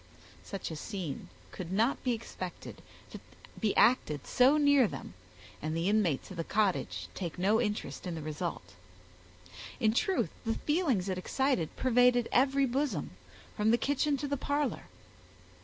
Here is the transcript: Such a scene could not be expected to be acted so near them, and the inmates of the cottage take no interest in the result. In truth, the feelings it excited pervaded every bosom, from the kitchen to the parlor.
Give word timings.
Such 0.43 0.71
a 0.71 0.75
scene 0.75 1.29
could 1.51 1.71
not 1.71 2.03
be 2.03 2.13
expected 2.13 2.81
to 3.11 3.19
be 3.59 3.77
acted 3.77 4.25
so 4.25 4.57
near 4.57 4.87
them, 4.87 5.13
and 5.61 5.77
the 5.77 5.87
inmates 5.87 6.31
of 6.31 6.37
the 6.37 6.43
cottage 6.43 7.07
take 7.13 7.37
no 7.37 7.61
interest 7.61 8.07
in 8.07 8.15
the 8.15 8.21
result. 8.23 8.73
In 9.79 9.93
truth, 9.93 10.31
the 10.43 10.55
feelings 10.55 11.07
it 11.07 11.19
excited 11.19 11.75
pervaded 11.75 12.27
every 12.31 12.65
bosom, 12.65 13.11
from 13.55 13.69
the 13.69 13.77
kitchen 13.77 14.17
to 14.17 14.27
the 14.27 14.37
parlor. 14.37 14.85